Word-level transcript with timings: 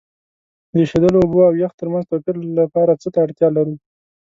د 0.71 0.73
ایشیدلو 0.81 1.17
اوبو 1.21 1.39
او 1.47 1.53
یخ 1.63 1.71
ترمنځ 1.79 2.05
توپیر 2.09 2.35
لپاره 2.59 2.99
څه 3.01 3.07
ته 3.13 3.19
اړتیا 3.25 3.47
لرو؟ 3.55 3.73